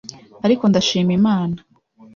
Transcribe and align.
ariko 0.45 0.63
ndashima 0.71 1.11
Imana 1.19 1.57